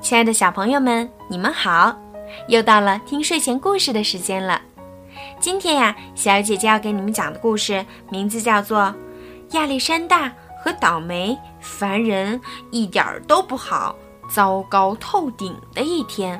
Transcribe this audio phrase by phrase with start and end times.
[0.00, 1.96] 亲爱的小朋友们，你们好！
[2.48, 4.60] 又到了听睡前故事的时间了。
[5.38, 8.80] 今天呀，小姐姐要给你们讲的故事名字叫做
[9.56, 10.32] 《亚历山大
[10.64, 13.94] 和倒霉烦人一点儿都不好，
[14.28, 16.36] 糟糕透顶的一天》。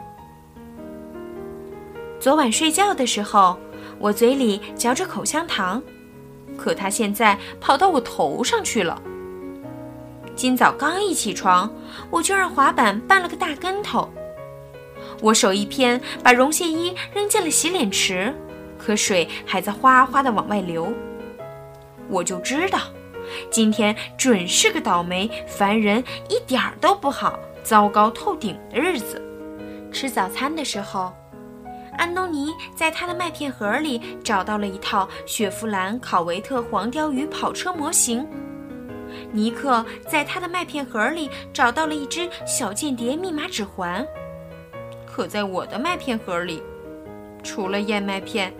[2.18, 3.56] 昨晚睡觉的时候，
[3.98, 5.80] 我嘴里嚼着口香糖，
[6.56, 9.00] 可它现在跑到我头上去了。
[10.42, 11.72] 今早刚一起床，
[12.10, 14.12] 我就让滑板绊了个大跟头。
[15.20, 18.34] 我手一偏，把绒线衣扔进了洗脸池，
[18.76, 20.92] 可水还在哗哗地往外流。
[22.08, 22.80] 我就知道，
[23.52, 29.22] 今天准是个倒霉、烦人、一点儿都不好、糟糕透顶的日子。
[29.92, 31.12] 吃早餐的时候，
[31.96, 38.26] 安东尼在他的麦片盒里找到了一套雪佛兰考维特黄鲷鱼跑车模型。
[39.30, 44.06] 尼克在他的麦片盒里找到了一只小间谍密码指环，
[45.06, 46.62] 可在我的麦片盒里，
[47.42, 48.52] 除了燕麦片，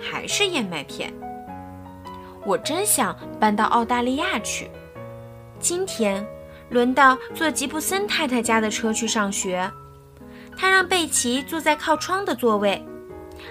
[0.00, 1.12] 还是燕麦片。
[2.44, 4.70] 我真想搬到澳大利亚去。
[5.58, 6.24] 今天
[6.70, 9.70] 轮到坐吉布森太太家的车去上学，
[10.56, 12.84] 他让贝奇坐在靠窗的座位，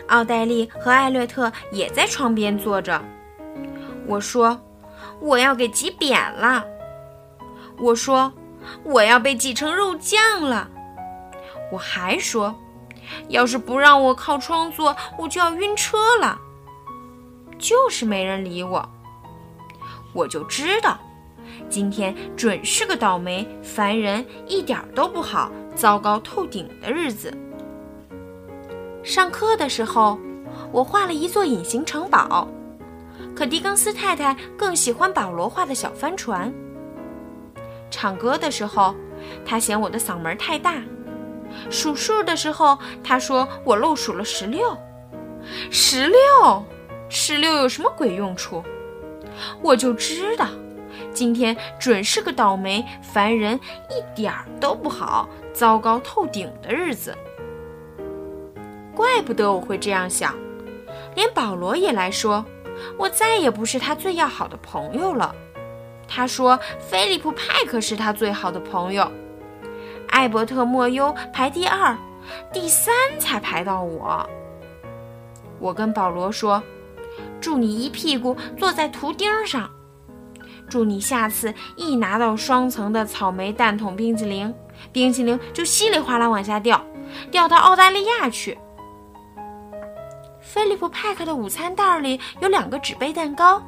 [0.08, 3.02] 奥黛丽和艾略特也在窗边坐着。
[4.08, 4.60] 我说。
[5.20, 6.66] 我要给挤扁了，
[7.78, 8.32] 我说
[8.84, 10.70] 我要被挤成肉酱了，
[11.72, 12.56] 我还说，
[13.30, 16.40] 要是不让我靠窗坐，我就要晕车了。
[17.58, 18.88] 就是没人理我，
[20.14, 21.00] 我就知道，
[21.70, 27.34] 今天准是个倒霉、烦人、一点都不好、糟糕透顶的日子。
[29.04, 30.20] 上课的时候，
[30.72, 32.48] 我画了一座隐形城堡。
[33.36, 36.54] 可狄更斯太太更喜欢保罗画的小帆船。
[37.92, 38.96] 唱歌的时候，
[39.46, 40.82] 他嫌我的嗓门太大；
[41.70, 44.78] 数数的时候，他说我漏数了十六。
[45.70, 46.66] 十六，
[47.10, 48.64] 十六有什么鬼用处？
[49.62, 50.48] 我就知道，
[51.14, 53.60] 今天准是个倒霉、烦人、
[53.90, 57.16] 一点儿都不好、糟糕透顶的日子。
[58.96, 60.34] 怪不得我会这样想，
[61.16, 62.44] 连保罗也来说。
[62.98, 65.36] 我再也不是他最要好的朋友了。
[66.08, 69.12] 他说：“菲利普·派克是他最好的朋友，
[70.10, 71.98] 艾伯特·莫优排第二，
[72.54, 74.30] 第三才排到我。”
[75.60, 76.62] 我跟保罗说
[77.42, 79.70] ：“祝你一屁股坐在图钉上，
[80.70, 84.54] 祝你下次一拿到双层的草莓蛋筒冰淇淋，
[84.92, 86.86] 冰淇淋就稀里哗啦往下掉，
[87.32, 88.58] 掉到澳大利亚去。”
[90.46, 93.62] 菲利普·派克的午餐袋里有两个纸杯蛋糕，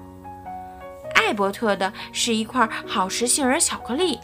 [1.16, 4.20] 艾伯特的是一块好时杏仁巧克力，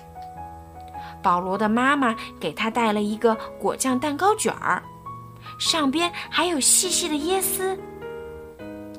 [1.22, 4.84] 保罗的妈妈给他带了一个果酱蛋糕卷儿，
[5.58, 7.78] 上边还有细细的椰丝。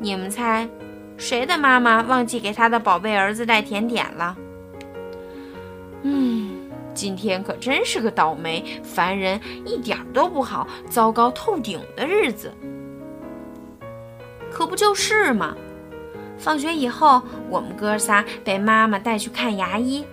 [0.00, 0.68] 你们猜，
[1.16, 4.36] 谁的妈妈忘记给他的宝贝儿子带甜点了？
[6.02, 12.52] 嗯，今天可真是个倒霉、烦人、一点都不好、糟糕透顶的日子。
[14.54, 15.56] 可不就是嘛！
[16.38, 17.20] 放学以后，
[17.50, 20.06] 我们哥仨被妈妈带去看牙医，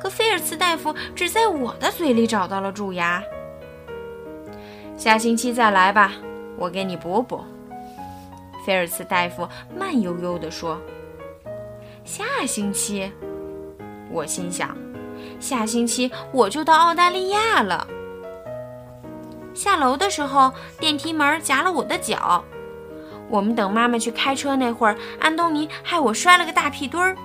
[0.00, 3.22] 可菲尔茨大夫只在我的嘴里找到了蛀牙。
[4.96, 6.12] 下星期再来吧，
[6.56, 7.44] 我给你补补。
[8.64, 9.46] 菲尔茨大夫
[9.76, 10.80] 慢悠悠地说
[12.04, 13.12] ：“下星期。”
[14.10, 14.76] 我心想
[15.40, 17.86] ：“下星期我就到澳大利亚了。”
[19.52, 22.42] 下楼的时候，电梯门夹了我的脚。
[23.32, 27.16] 我们等妈妈去开车那会儿，安东尼害我摔了个大屁墩儿，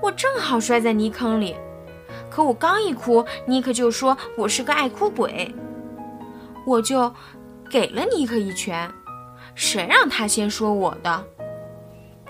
[0.00, 1.56] 我正好摔在泥坑里。
[2.30, 5.52] 可我刚一哭，尼克就说我是个爱哭鬼，
[6.64, 7.12] 我就
[7.68, 8.88] 给了尼克一拳。
[9.56, 11.24] 谁让他先说我的？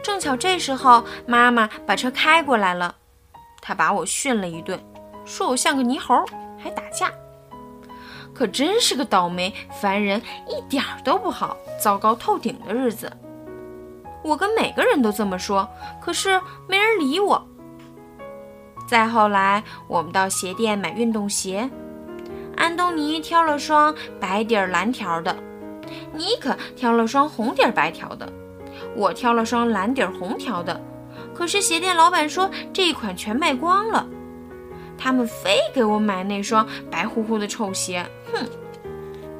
[0.02, 2.94] 正巧这时候妈妈把车开过来了，
[3.60, 4.82] 她把我训了一顿，
[5.26, 6.24] 说我像个泥猴，
[6.58, 7.12] 还打架。
[8.34, 13.10] 可真是个倒霉、烦人、一点儿都不好、糟糕透顶的日子。
[14.24, 15.68] 我跟每个人都这么说，
[16.00, 17.46] 可是没人理我。
[18.88, 21.70] 再后来，我们到鞋店买运动鞋，
[22.56, 25.36] 安东尼挑了双白底儿蓝条的，
[26.12, 28.30] 尼克挑了双红底儿白条的，
[28.96, 30.80] 我挑了双蓝底儿红条的。
[31.34, 34.06] 可是鞋店老板说这一款全卖光了。
[34.96, 38.46] 他们非给我买那双白乎乎的臭鞋，哼！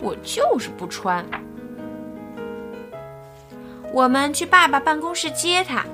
[0.01, 1.25] 我就是不穿。
[3.93, 5.85] 我们去爸爸办公室接他，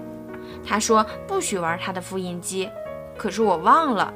[0.66, 2.68] 他说不许玩他的复印机，
[3.16, 4.12] 可是我忘了。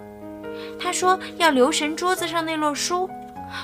[0.79, 3.09] 他说要留神桌子上那摞书。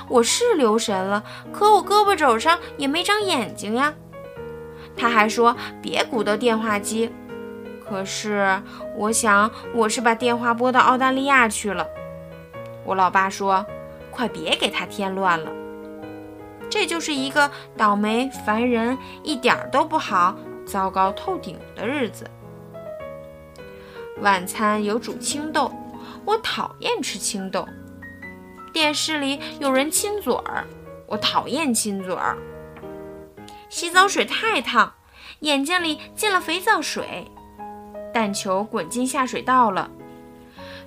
[0.07, 3.93] 我是留神了，可我胳膊肘上也没长眼睛呀。
[4.95, 7.11] 他还说别鼓捣电话机，
[7.91, 8.57] 可是
[8.95, 11.85] 我想我是把电话拨到澳大利亚去了。
[12.85, 13.65] 我老爸说
[14.09, 15.51] ：“快别给他添乱了。”
[16.71, 22.25] 这就是一个倒霉、烦人、一点都不好、糟糕透顶的日子。
[24.21, 25.69] 晚餐有煮青豆，
[26.23, 27.67] 我讨厌吃青豆。
[28.71, 30.65] 电视里有人亲嘴儿，
[31.07, 32.37] 我讨厌亲嘴儿。
[33.67, 34.93] 洗澡水太烫，
[35.41, 37.29] 眼睛里进了肥皂水，
[38.13, 39.89] 蛋球滚进下水道了。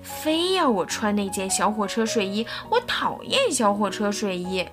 [0.03, 4.67] 非要我穿那件小火车睡衣，我讨厌小火车睡衣。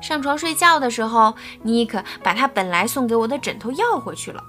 [0.00, 4.40] 上床睡觉的时候，尼克把他本来送给我的枕头要回去了。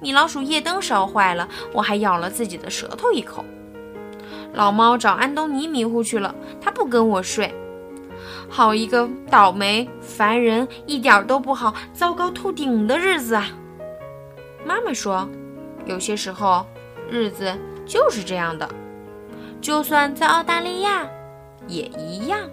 [0.00, 3.44] 米老鼠夜灯烧坏了，我还咬了自己的舌头一口。
[4.52, 7.54] 老猫找安东尼迷糊去了，他不跟我睡。
[8.48, 13.48] 好一个倒霉、烦人、一点都不好、糟糕透顶的日子啊！
[14.64, 15.28] 妈妈说，
[15.86, 16.66] 有些时候
[17.10, 17.52] 日子
[17.86, 18.68] 就是这样的，
[19.60, 21.06] 就算在澳大利亚
[21.66, 22.48] 也一样。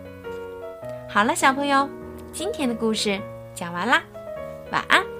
[1.09, 1.89] 好了，小朋友，
[2.31, 3.19] 今天的故事
[3.53, 4.01] 讲完啦，
[4.71, 5.10] 晚安。